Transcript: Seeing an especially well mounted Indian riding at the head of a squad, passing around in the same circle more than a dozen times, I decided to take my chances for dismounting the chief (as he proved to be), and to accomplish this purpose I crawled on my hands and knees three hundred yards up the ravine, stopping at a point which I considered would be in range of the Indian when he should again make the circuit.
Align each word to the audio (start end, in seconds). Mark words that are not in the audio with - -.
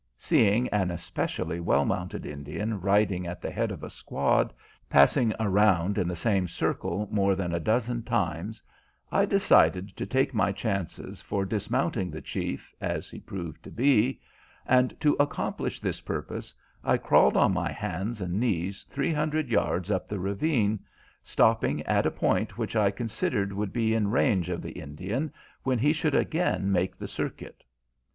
Seeing 0.17 0.67
an 0.69 0.89
especially 0.89 1.59
well 1.59 1.85
mounted 1.85 2.25
Indian 2.25 2.79
riding 2.81 3.27
at 3.27 3.39
the 3.39 3.51
head 3.51 3.69
of 3.69 3.83
a 3.83 3.89
squad, 3.91 4.51
passing 4.89 5.31
around 5.39 5.99
in 5.99 6.07
the 6.07 6.15
same 6.15 6.47
circle 6.47 7.07
more 7.11 7.35
than 7.35 7.53
a 7.53 7.59
dozen 7.59 8.01
times, 8.01 8.63
I 9.11 9.25
decided 9.25 9.95
to 9.95 10.07
take 10.07 10.33
my 10.33 10.53
chances 10.53 11.21
for 11.21 11.45
dismounting 11.45 12.09
the 12.09 12.19
chief 12.19 12.73
(as 12.81 13.11
he 13.11 13.19
proved 13.19 13.61
to 13.61 13.69
be), 13.69 14.19
and 14.65 14.99
to 15.01 15.15
accomplish 15.19 15.79
this 15.79 16.01
purpose 16.01 16.55
I 16.83 16.97
crawled 16.97 17.37
on 17.37 17.53
my 17.53 17.71
hands 17.71 18.21
and 18.21 18.39
knees 18.39 18.87
three 18.89 19.13
hundred 19.13 19.49
yards 19.49 19.91
up 19.91 20.07
the 20.07 20.19
ravine, 20.19 20.79
stopping 21.23 21.83
at 21.83 22.07
a 22.07 22.09
point 22.11 22.57
which 22.57 22.75
I 22.75 22.89
considered 22.89 23.53
would 23.53 23.71
be 23.71 23.93
in 23.93 24.09
range 24.09 24.49
of 24.49 24.63
the 24.63 24.71
Indian 24.71 25.31
when 25.61 25.77
he 25.77 25.93
should 25.93 26.15
again 26.15 26.71
make 26.71 26.97
the 26.97 27.07
circuit. 27.07 27.63